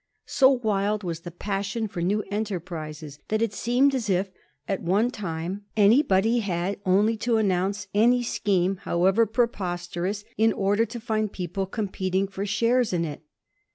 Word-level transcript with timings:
So 0.25 0.49
wild 0.49 1.03
was 1.03 1.19
the 1.19 1.29
passion 1.29 1.87
for 1.87 2.01
new 2.01 2.23
enterprises, 2.31 3.19
that 3.27 3.43
it 3.43 3.53
seemed 3.53 3.93
as 3.93 4.09
if, 4.09 4.31
at 4.67 4.81
one 4.81 5.11
time, 5.11 5.65
anybody 5.77 6.39
had 6.39 6.79
only 6.87 7.15
to 7.17 7.37
announce 7.37 7.85
any 7.93 8.23
scheme, 8.23 8.77
however 8.77 9.27
preposterous, 9.27 10.23
in 10.39 10.53
order 10.53 10.87
to 10.87 10.99
find 10.99 11.31
people 11.31 11.67
competing 11.67 12.27
for 12.27 12.47
shares 12.47 12.93
in 12.93 13.05
it. 13.05 13.21